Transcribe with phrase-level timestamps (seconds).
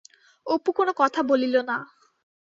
[0.45, 1.77] অপু কোনো কথা বলিল না।